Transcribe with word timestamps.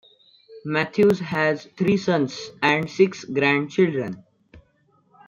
Matthews 0.65 1.19
has 1.19 1.65
three 1.77 1.95
sons 1.95 2.49
and 2.63 2.89
six 2.89 3.23
grandchildren. 3.23 4.23